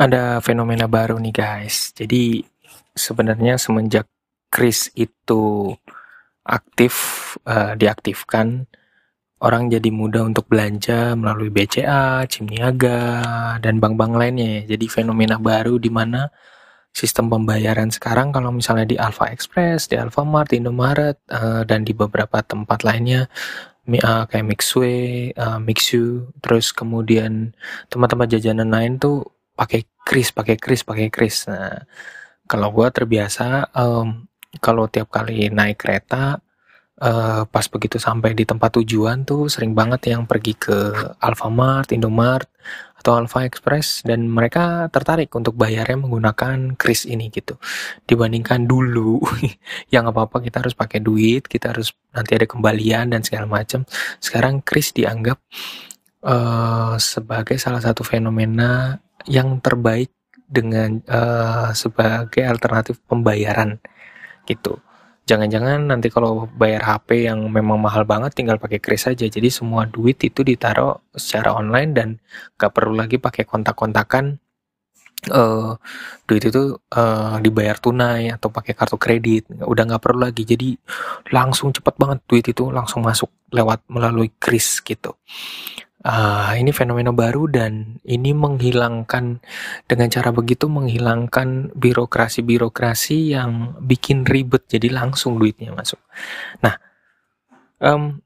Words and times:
Ada 0.00 0.40
fenomena 0.40 0.88
baru 0.88 1.20
nih 1.20 1.34
guys. 1.34 1.92
Jadi 1.92 2.40
sebenarnya 2.96 3.60
semenjak 3.60 4.08
kris 4.48 4.88
itu 4.96 5.76
aktif 6.40 6.94
uh, 7.44 7.76
diaktifkan, 7.76 8.64
orang 9.44 9.68
jadi 9.68 9.92
mudah 9.92 10.24
untuk 10.24 10.48
belanja 10.48 11.12
melalui 11.20 11.52
BCA, 11.52 12.24
CIM 12.24 12.48
Niaga, 12.48 13.60
dan 13.60 13.76
bank-bank 13.76 14.16
lainnya 14.16 14.64
ya. 14.64 14.72
Jadi 14.72 14.88
fenomena 14.88 15.36
baru 15.36 15.76
di 15.76 15.92
mana 15.92 16.32
sistem 16.96 17.28
pembayaran 17.28 17.92
sekarang 17.92 18.32
kalau 18.32 18.56
misalnya 18.56 18.88
di 18.88 18.96
Alpha 18.96 19.28
Express, 19.28 19.84
di 19.84 20.00
Alfamart, 20.00 20.48
di 20.48 20.64
Indomaret, 20.64 21.20
uh, 21.28 21.60
dan 21.68 21.84
di 21.84 21.92
beberapa 21.92 22.40
tempat 22.40 22.88
lainnya 22.88 23.28
uh, 23.84 24.24
kayak 24.24 24.48
Mixway, 24.48 25.36
uh, 25.36 25.60
Mixu, 25.60 26.32
terus 26.40 26.72
kemudian 26.72 27.52
tempat-tempat 27.92 28.32
jajanan 28.32 28.72
lain 28.72 28.96
tuh 28.96 29.28
pakai 29.60 29.84
kris, 30.00 30.32
pakai 30.32 30.56
kris, 30.56 30.80
pakai 30.80 31.12
kris. 31.12 31.44
Nah, 31.44 31.84
kalau 32.48 32.72
gue 32.72 32.88
terbiasa 32.88 33.68
um, 33.76 34.24
kalau 34.64 34.88
tiap 34.88 35.12
kali 35.12 35.52
naik 35.52 35.76
kereta 35.84 36.40
uh, 37.04 37.42
pas 37.44 37.66
begitu 37.68 38.00
sampai 38.00 38.32
di 38.32 38.48
tempat 38.48 38.80
tujuan 38.80 39.22
tuh 39.28 39.46
sering 39.52 39.76
banget 39.76 40.16
yang 40.16 40.24
pergi 40.24 40.56
ke 40.56 40.76
Alfamart, 41.20 41.92
Indomart 41.92 42.48
atau 43.00 43.16
Alfa 43.16 43.48
Express 43.48 44.04
dan 44.04 44.28
mereka 44.28 44.92
tertarik 44.92 45.32
untuk 45.32 45.56
bayarnya 45.56 45.96
menggunakan 46.04 46.76
kris 46.76 47.08
ini 47.08 47.32
gitu 47.32 47.56
dibandingkan 48.04 48.68
dulu 48.68 49.24
yang 49.94 50.04
apa 50.04 50.28
apa 50.28 50.36
kita 50.44 50.60
harus 50.60 50.76
pakai 50.76 51.00
duit 51.00 51.48
kita 51.48 51.72
harus 51.72 51.96
nanti 52.12 52.36
ada 52.36 52.44
kembalian 52.44 53.08
dan 53.08 53.24
segala 53.24 53.48
macam 53.48 53.88
sekarang 54.20 54.60
kris 54.60 54.92
dianggap 54.92 55.40
uh, 56.28 57.00
sebagai 57.00 57.56
salah 57.56 57.80
satu 57.80 58.04
fenomena 58.04 59.00
yang 59.28 59.60
terbaik 59.60 60.12
dengan 60.50 60.98
uh, 61.06 61.70
sebagai 61.76 62.42
alternatif 62.42 62.98
pembayaran 63.06 63.78
gitu. 64.48 64.82
Jangan-jangan 65.30 65.86
nanti 65.86 66.10
kalau 66.10 66.50
bayar 66.58 66.82
HP 66.82 67.30
yang 67.30 67.46
memang 67.46 67.78
mahal 67.78 68.02
banget 68.02 68.34
tinggal 68.34 68.58
pakai 68.58 68.82
kris 68.82 69.06
aja. 69.06 69.30
Jadi 69.30 69.46
semua 69.46 69.86
duit 69.86 70.18
itu 70.26 70.42
ditaruh 70.42 70.98
secara 71.14 71.54
online 71.54 71.90
dan 71.94 72.08
gak 72.58 72.74
perlu 72.74 72.98
lagi 72.98 73.22
pakai 73.22 73.46
kontak-kontakan 73.46 74.42
uh, 75.28 75.76
duit 76.24 76.42
itu 76.48 76.80
uh, 76.96 77.36
dibayar 77.44 77.76
tunai 77.76 78.32
atau 78.32 78.48
pakai 78.48 78.72
kartu 78.72 78.96
kredit 78.96 79.44
udah 79.60 79.82
nggak 79.84 80.02
perlu 80.02 80.24
lagi 80.24 80.48
jadi 80.48 80.80
langsung 81.34 81.76
cepat 81.76 82.00
banget 82.00 82.18
duit 82.24 82.46
itu 82.48 82.72
langsung 82.72 83.04
masuk 83.04 83.28
lewat 83.52 83.84
melalui 83.92 84.32
kris 84.40 84.80
gitu 84.80 85.12
uh, 86.04 86.52
ini 86.56 86.70
fenomena 86.72 87.12
baru 87.12 87.48
dan 87.50 88.00
ini 88.04 88.32
menghilangkan 88.32 89.40
dengan 89.84 90.08
cara 90.08 90.30
begitu 90.32 90.66
menghilangkan 90.66 91.74
birokrasi-birokrasi 91.76 93.36
yang 93.36 93.76
bikin 93.84 94.24
ribet 94.24 94.68
jadi 94.68 94.88
langsung 94.92 95.36
duitnya 95.36 95.72
masuk. 95.76 96.00
Nah, 96.64 96.74
um, 97.84 98.20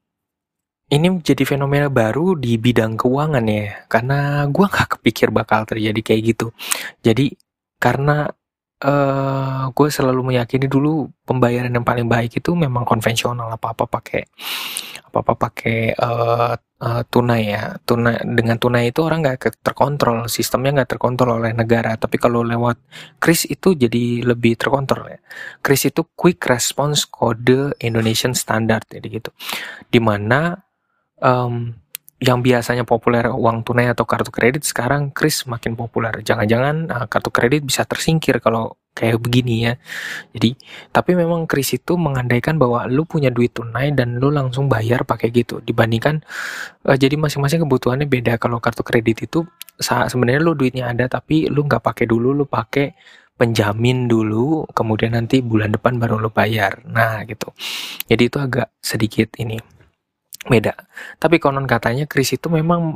ini 0.93 1.07
menjadi 1.11 1.43
fenomena 1.49 1.91
baru 1.91 2.39
di 2.39 2.55
bidang 2.61 2.95
keuangan 2.95 3.45
ya, 3.49 3.89
karena 3.91 4.47
gua 4.53 4.71
nggak 4.71 4.99
kepikir 4.99 5.35
bakal 5.35 5.67
terjadi 5.67 6.01
kayak 6.05 6.23
gitu. 6.37 6.47
Jadi 7.03 7.35
karena 7.83 8.31
uh, 8.85 9.69
gue 9.73 9.89
selalu 9.93 10.33
meyakini 10.33 10.67
dulu 10.69 11.09
pembayaran 11.25 11.73
yang 11.73 11.87
paling 11.87 12.09
baik 12.09 12.41
itu 12.41 12.53
memang 12.57 12.85
konvensional 12.89 13.49
apa 13.53 13.77
apa 13.77 13.85
pakai 13.89 14.23
apa 15.09 15.19
apa 15.21 15.33
pakai 15.37 15.79
uh, 15.97 16.55
uh, 16.85 17.03
tunai 17.09 17.43
ya. 17.49 17.81
Tunai 17.89 18.21
dengan 18.23 18.61
tunai 18.61 18.93
itu 18.93 19.01
orang 19.01 19.25
nggak 19.25 19.65
terkontrol. 19.65 20.29
Sistemnya 20.29 20.83
nggak 20.83 20.97
terkontrol 20.97 21.41
oleh 21.41 21.57
negara. 21.57 21.97
Tapi 21.97 22.21
kalau 22.21 22.45
lewat 22.45 22.77
kris 23.17 23.49
itu 23.49 23.73
jadi 23.73 24.21
lebih 24.21 24.61
terkontrol 24.61 25.09
ya. 25.09 25.21
Kris 25.65 25.89
itu 25.89 26.05
quick 26.13 26.45
response 26.45 27.09
kode 27.09 27.73
Indonesian 27.81 28.37
Standard 28.37 28.85
jadi 28.93 29.07
gitu. 29.09 29.31
Di 29.89 29.99
mana 29.99 30.61
um, 31.25 31.73
yang 32.21 32.41
biasanya 32.41 32.85
populer 32.87 33.27
uang 33.29 33.67
tunai 33.67 33.91
atau 33.91 34.05
kartu 34.07 34.31
kredit 34.31 34.63
sekarang 34.65 35.11
kris 35.11 35.49
makin 35.49 35.75
populer. 35.75 36.21
Jangan-jangan 36.21 36.77
uh, 36.93 37.07
kartu 37.09 37.33
kredit 37.33 37.65
bisa 37.65 37.89
tersingkir 37.89 38.39
kalau 38.45 38.77
kayak 38.95 39.19
begini 39.21 39.69
ya. 39.69 39.75
Jadi, 40.33 40.55
tapi 40.95 41.19
memang 41.19 41.51
kris 41.51 41.75
itu 41.75 41.99
mengandaikan 41.99 42.57
bahwa 42.57 42.87
lu 42.87 43.03
punya 43.05 43.29
duit 43.29 43.51
tunai 43.51 43.91
dan 43.91 44.23
lu 44.23 44.31
langsung 44.31 44.71
bayar 44.71 45.03
pakai 45.03 45.35
gitu. 45.35 45.59
Dibandingkan 45.61 46.23
uh, 46.87 46.97
jadi 46.97 47.19
masing-masing 47.19 47.67
kebutuhannya 47.67 48.07
beda. 48.07 48.39
Kalau 48.39 48.63
kartu 48.63 48.87
kredit 48.87 49.27
itu 49.27 49.43
sebenarnya 49.83 50.41
lu 50.41 50.55
duitnya 50.55 50.95
ada 50.95 51.11
tapi 51.11 51.51
lu 51.51 51.67
nggak 51.67 51.83
pakai 51.83 52.07
dulu, 52.07 52.31
lu 52.31 52.47
pakai 52.47 52.95
penjamin 53.35 54.07
dulu, 54.07 54.63
kemudian 54.71 55.19
nanti 55.19 55.43
bulan 55.43 55.75
depan 55.75 55.99
baru 55.99 56.23
lu 56.23 56.31
bayar. 56.31 56.87
Nah, 56.87 57.27
gitu. 57.27 57.51
Jadi 58.07 58.23
itu 58.31 58.39
agak 58.39 58.71
sedikit 58.79 59.35
ini 59.43 59.59
beda. 60.47 60.77
Tapi 61.19 61.43
konon 61.43 61.67
katanya 61.67 62.07
kris 62.07 62.37
itu 62.39 62.47
memang 62.47 62.95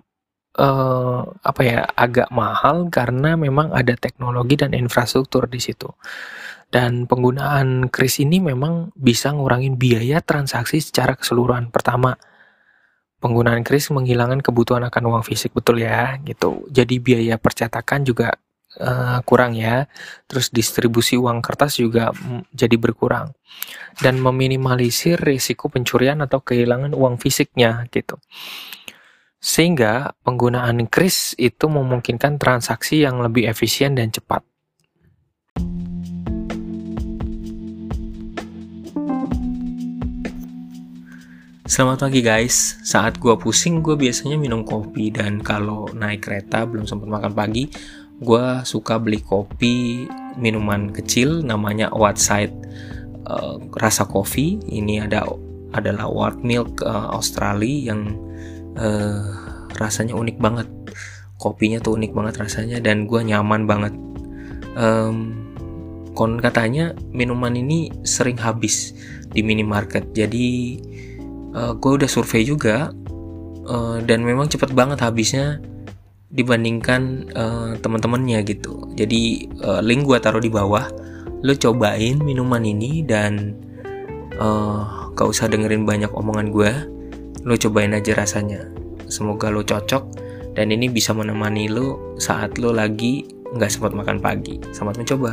uh, 0.57 1.23
apa 1.45 1.61
ya 1.61 1.81
agak 1.93 2.33
mahal 2.33 2.89
karena 2.89 3.37
memang 3.37 3.75
ada 3.75 3.93
teknologi 3.99 4.57
dan 4.57 4.73
infrastruktur 4.73 5.51
di 5.51 5.61
situ. 5.61 5.91
Dan 6.69 7.09
penggunaan 7.09 7.89
kris 7.89 8.21
ini 8.21 8.45
memang 8.45 8.93
bisa 8.93 9.33
ngurangin 9.33 9.81
biaya 9.81 10.21
transaksi 10.21 10.85
secara 10.85 11.17
keseluruhan. 11.17 11.73
Pertama, 11.73 12.13
penggunaan 13.25 13.65
kris 13.65 13.89
menghilangkan 13.89 14.45
kebutuhan 14.45 14.85
akan 14.85 15.03
uang 15.09 15.25
fisik 15.25 15.57
betul 15.57 15.81
ya 15.81 16.21
gitu. 16.29 16.69
Jadi 16.69 17.01
biaya 17.01 17.41
percetakan 17.41 18.05
juga 18.05 18.37
uh, 18.85 19.25
kurang 19.25 19.57
ya. 19.57 19.89
Terus 20.29 20.53
distribusi 20.53 21.17
uang 21.17 21.41
kertas 21.41 21.81
juga 21.81 22.13
jadi 22.53 22.77
berkurang 22.77 23.33
dan 24.05 24.21
meminimalisir 24.21 25.17
risiko 25.19 25.73
pencurian 25.73 26.21
atau 26.21 26.45
kehilangan 26.45 26.93
uang 26.93 27.17
fisiknya 27.17 27.89
gitu. 27.89 28.21
Sehingga 29.39 30.19
penggunaan 30.27 30.91
kris 30.91 31.39
itu 31.39 31.71
memungkinkan 31.71 32.43
transaksi 32.43 33.07
yang 33.07 33.23
lebih 33.23 33.47
efisien 33.47 33.95
dan 33.95 34.11
cepat. 34.11 34.43
Selamat 41.71 42.11
pagi 42.11 42.19
guys, 42.19 42.83
saat 42.83 43.23
gue 43.23 43.31
pusing 43.39 43.79
gue 43.79 43.95
biasanya 43.95 44.35
minum 44.35 44.67
kopi. 44.67 45.15
Dan 45.15 45.39
kalau 45.39 45.87
naik 45.95 46.27
kereta 46.27 46.67
belum 46.67 46.91
sempat 46.91 47.07
makan 47.07 47.33
pagi 47.39 47.71
gue 48.19 48.45
suka 48.67 48.99
beli 48.99 49.23
kopi 49.23 50.03
minuman 50.35 50.91
kecil 50.91 51.47
namanya 51.47 51.95
Whiteside 51.95 52.51
uh, 53.31 53.63
rasa 53.79 54.03
kopi. 54.03 54.59
Ini 54.67 55.07
ada 55.07 55.31
adalah 55.71 56.11
white 56.11 56.43
milk 56.43 56.83
uh, 56.83 57.15
Australia 57.15 57.95
yang 57.95 58.19
uh, 58.79 59.27
rasanya 59.77 60.15
unik 60.15 60.39
banget 60.39 60.69
kopinya 61.39 61.79
tuh 61.79 61.99
unik 61.99 62.13
banget 62.15 62.35
rasanya 62.39 62.79
dan 62.83 63.07
gue 63.07 63.21
nyaman 63.23 63.67
banget 63.67 63.95
um, 64.75 65.47
kon 66.17 66.39
katanya 66.43 66.95
minuman 67.15 67.55
ini 67.55 67.91
sering 68.03 68.39
habis 68.39 68.95
di 69.31 69.43
minimarket 69.45 70.11
jadi 70.11 70.49
uh, 71.55 71.73
gue 71.79 71.93
udah 72.03 72.11
survei 72.11 72.43
juga 72.43 72.91
uh, 73.69 73.99
dan 74.03 74.25
memang 74.25 74.51
cepet 74.51 74.75
banget 74.75 74.99
habisnya 74.99 75.63
dibandingkan 76.29 77.33
uh, 77.33 77.73
teman-temannya 77.81 78.45
gitu. 78.45 78.93
Jadi 78.93 79.49
uh, 79.65 79.81
link 79.81 80.05
gue 80.05 80.19
taruh 80.21 80.43
di 80.43 80.53
bawah. 80.53 80.85
Lo 81.41 81.55
cobain 81.57 82.21
minuman 82.21 82.61
ini 82.67 83.01
dan 83.07 83.57
uh, 84.37 85.13
gak 85.17 85.29
usah 85.29 85.49
dengerin 85.49 85.89
banyak 85.89 86.13
omongan 86.13 86.49
gue. 86.53 86.73
Lo 87.49 87.57
cobain 87.57 87.97
aja 87.97 88.13
rasanya. 88.13 88.61
Semoga 89.09 89.49
lo 89.49 89.65
cocok 89.65 90.05
dan 90.53 90.69
ini 90.69 90.93
bisa 90.93 91.17
menemani 91.17 91.73
lo 91.73 92.13
saat 92.21 92.61
lo 92.61 92.77
lagi 92.77 93.25
nggak 93.57 93.73
sempat 93.73 93.97
makan 93.97 94.21
pagi. 94.21 94.61
Selamat 94.69 95.01
mencoba. 95.01 95.33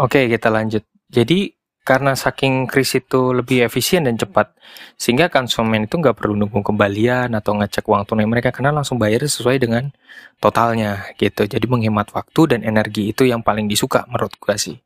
Oke, 0.00 0.32
kita 0.32 0.48
lanjut. 0.48 0.80
Jadi 1.12 1.52
karena 1.86 2.18
saking 2.18 2.66
kris 2.66 2.98
itu 2.98 3.30
lebih 3.30 3.62
efisien 3.70 4.02
dan 4.02 4.18
cepat, 4.18 4.50
sehingga 4.98 5.30
konsumen 5.30 5.86
itu 5.86 5.94
nggak 6.02 6.18
perlu 6.18 6.34
nunggu 6.34 6.66
kembalian 6.66 7.30
atau 7.38 7.54
ngecek 7.54 7.86
uang 7.86 8.02
tunai 8.02 8.26
mereka 8.26 8.50
karena 8.50 8.74
langsung 8.74 8.98
bayar 8.98 9.22
sesuai 9.22 9.62
dengan 9.62 9.94
totalnya 10.42 11.06
gitu. 11.14 11.46
Jadi 11.46 11.62
menghemat 11.70 12.10
waktu 12.10 12.58
dan 12.58 12.60
energi 12.66 13.14
itu 13.14 13.22
yang 13.22 13.46
paling 13.46 13.70
disuka 13.70 14.02
menurut 14.10 14.34
gue 14.34 14.56
sih. 14.58 14.76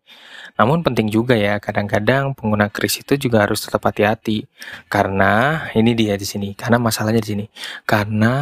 Namun 0.61 0.85
penting 0.85 1.09
juga 1.09 1.33
ya, 1.41 1.57
kadang-kadang 1.57 2.37
pengguna 2.37 2.69
kris 2.69 3.01
itu 3.01 3.17
juga 3.17 3.49
harus 3.49 3.65
tetap 3.65 3.81
hati-hati 3.81 4.45
karena 4.93 5.65
ini 5.73 5.97
dia 5.97 6.21
di 6.21 6.29
sini, 6.29 6.53
karena 6.53 6.77
masalahnya 6.77 7.25
di 7.25 7.31
sini. 7.33 7.47
Karena 7.89 8.35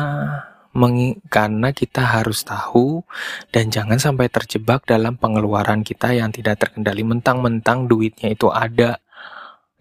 karena 1.27 1.75
kita 1.75 2.03
harus 2.03 2.47
tahu 2.47 3.03
dan 3.51 3.69
jangan 3.69 3.99
sampai 3.99 4.31
terjebak 4.31 4.87
dalam 4.87 5.19
pengeluaran 5.19 5.83
kita 5.83 6.15
yang 6.15 6.31
tidak 6.31 6.63
terkendali. 6.63 7.03
Mentang-mentang 7.03 7.91
duitnya 7.91 8.33
itu 8.33 8.49
ada 8.49 9.03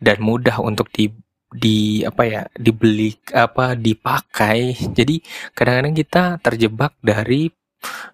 dan 0.02 0.18
mudah 0.22 0.62
untuk 0.62 0.90
di 0.94 1.10
di 1.48 2.04
apa 2.04 2.24
ya 2.28 2.42
dibeli 2.58 3.16
apa 3.32 3.78
dipakai. 3.78 4.76
Jadi 4.98 5.22
kadang-kadang 5.56 5.96
kita 5.96 6.24
terjebak 6.44 6.94
dari 7.00 7.48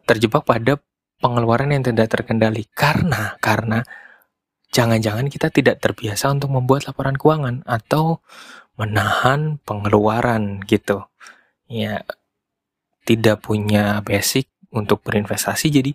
terjebak 0.06 0.44
pada 0.46 0.78
pengeluaran 1.24 1.74
yang 1.74 1.84
tidak 1.84 2.12
terkendali. 2.14 2.68
Karena 2.76 3.40
karena 3.40 3.82
jangan-jangan 4.74 5.30
kita 5.30 5.50
tidak 5.50 5.80
terbiasa 5.80 6.34
untuk 6.34 6.54
membuat 6.54 6.86
laporan 6.90 7.18
keuangan 7.18 7.64
atau 7.66 8.22
menahan 8.78 9.62
pengeluaran 9.62 10.62
gitu. 10.66 11.06
Ya 11.70 12.06
tidak 13.04 13.44
punya 13.46 14.00
basic 14.04 14.48
untuk 14.74 15.04
berinvestasi 15.06 15.70
jadi 15.70 15.92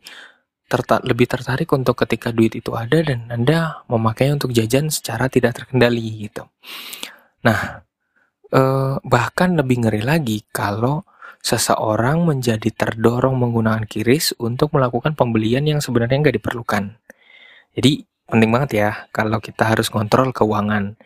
terta 0.69 1.01
lebih 1.01 1.25
tertarik 1.25 1.73
untuk 1.73 1.97
ketika 2.05 2.29
duit 2.29 2.53
itu 2.53 2.77
ada 2.77 3.01
dan 3.01 3.25
Anda 3.33 3.83
memakainya 3.89 4.37
untuk 4.37 4.53
jajan 4.53 4.93
secara 4.93 5.33
tidak 5.33 5.57
terkendali 5.57 6.29
gitu. 6.29 6.45
Nah, 7.49 7.81
eh, 8.53 8.95
bahkan 9.01 9.57
lebih 9.57 9.89
ngeri 9.89 10.05
lagi 10.05 10.45
kalau 10.53 11.09
seseorang 11.41 12.29
menjadi 12.29 12.69
terdorong 12.69 13.33
menggunakan 13.41 13.89
kiris 13.89 14.37
untuk 14.37 14.77
melakukan 14.77 15.17
pembelian 15.17 15.65
yang 15.65 15.81
sebenarnya 15.81 16.21
nggak 16.21 16.37
diperlukan. 16.37 17.01
Jadi 17.73 18.05
penting 18.29 18.51
banget 18.53 18.71
ya 18.77 18.91
kalau 19.09 19.41
kita 19.41 19.73
harus 19.73 19.89
kontrol 19.89 20.37
keuangan. 20.37 21.01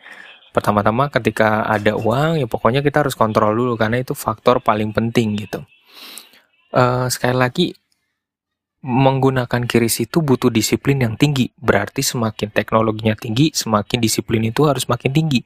Pertama-tama 0.51 1.07
ketika 1.09 1.65
ada 1.65 1.95
uang 1.95 2.43
ya 2.43 2.47
pokoknya 2.51 2.83
kita 2.83 3.07
harus 3.07 3.15
kontrol 3.15 3.55
dulu 3.55 3.73
karena 3.79 4.03
itu 4.03 4.11
faktor 4.11 4.59
paling 4.59 4.91
penting 4.91 5.39
gitu. 5.39 5.63
Uh, 6.73 7.05
sekali 7.05 7.37
lagi 7.37 7.67
menggunakan 8.83 9.63
kiris 9.63 10.03
itu 10.03 10.19
butuh 10.19 10.51
disiplin 10.51 10.99
yang 10.99 11.15
tinggi. 11.15 11.47
Berarti 11.55 12.03
semakin 12.03 12.51
teknologinya 12.51 13.15
tinggi, 13.15 13.55
semakin 13.55 14.03
disiplin 14.03 14.43
itu 14.43 14.67
harus 14.67 14.91
makin 14.91 15.15
tinggi. 15.15 15.39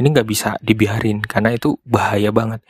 Ini 0.00 0.08
nggak 0.08 0.28
bisa 0.28 0.56
dibiarin 0.64 1.20
karena 1.20 1.52
itu 1.52 1.76
bahaya 1.84 2.32
banget. 2.32 2.64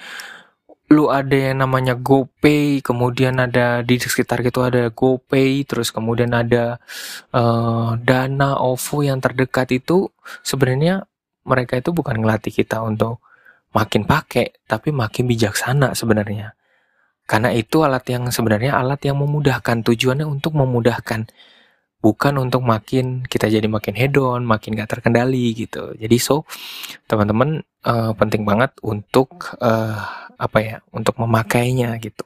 Lu 0.90 1.06
ada 1.12 1.36
yang 1.36 1.62
namanya 1.62 1.94
GoPay, 1.94 2.82
kemudian 2.82 3.38
ada 3.38 3.86
di 3.86 3.94
sekitar 4.00 4.42
gitu 4.42 4.66
ada 4.66 4.90
GoPay, 4.90 5.62
terus 5.69 5.94
kemudian 5.94 6.34
ada 6.34 6.82
uh, 7.30 7.94
Dana, 8.02 8.58
OVO 8.58 9.06
yang 9.06 9.22
terdekat 9.22 9.70
itu 9.70 10.10
sebenarnya 10.42 11.06
mereka 11.46 11.78
itu 11.78 11.94
bukan 11.94 12.19
ngelatih 12.19 12.50
kita 12.50 12.82
untuk 12.82 13.22
makin 13.70 14.02
pakai, 14.08 14.64
tapi 14.66 14.90
makin 14.90 15.28
bijaksana 15.28 15.94
sebenarnya. 15.94 16.57
Karena 17.28 17.52
itu 17.52 17.84
alat 17.84 18.08
yang 18.08 18.32
sebenarnya 18.32 18.72
alat 18.80 19.04
yang 19.04 19.20
memudahkan, 19.20 19.84
tujuannya 19.84 20.25
untuk 20.25 20.56
memudahkan. 20.56 21.28
Bukan 21.98 22.34
untuk 22.40 22.64
makin 22.64 23.26
kita 23.26 23.52
jadi 23.52 23.69
makin 23.69 23.92
hedon, 23.98 24.46
makin 24.48 24.78
gak 24.78 24.96
terkendali 24.96 25.52
gitu. 25.52 25.92
Jadi 25.98 26.16
so 26.16 26.48
teman-teman 27.04 27.60
uh, 27.84 28.16
penting 28.16 28.48
banget 28.48 28.72
untuk 28.80 29.58
uh, 29.60 29.98
apa 30.38 30.58
ya, 30.62 30.76
untuk 30.94 31.20
memakainya 31.20 32.00
gitu. 32.00 32.25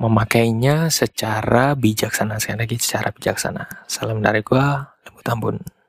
Memakainya 0.00 0.88
secara 0.88 1.76
bijaksana 1.76 2.40
sekali 2.40 2.64
lagi 2.64 2.76
secara 2.80 3.12
bijaksana. 3.12 3.86
Salam 3.90 4.24
dari 4.24 4.40
gua, 4.40 4.94
Lembu 5.04 5.20
Tambun. 5.20 5.81